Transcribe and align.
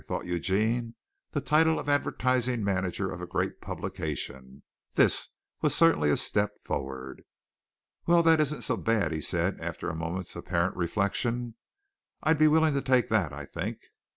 thought 0.03 0.25
Eugene. 0.25 0.95
The 1.29 1.41
title 1.41 1.77
of 1.77 1.87
advertising 1.87 2.63
manager 2.63 3.11
of 3.13 3.21
a 3.21 3.27
great 3.27 3.61
publication! 3.61 4.63
This 4.95 5.33
was 5.61 5.75
certainly 5.75 6.09
a 6.09 6.17
step 6.17 6.57
forward! 6.65 7.21
"Well, 8.07 8.23
that 8.23 8.39
isn't 8.39 8.63
so 8.63 8.77
bad," 8.77 9.11
he 9.11 9.21
said, 9.21 9.59
after 9.61 9.91
a 9.91 9.95
moment's 9.95 10.35
apparent 10.35 10.75
reflection. 10.75 11.53
"I'd 12.23 12.39
be 12.39 12.47
willing 12.47 12.73
to 12.73 12.81
take 12.81 13.09
that, 13.09 13.31
I 13.31 13.45
think." 13.45 13.77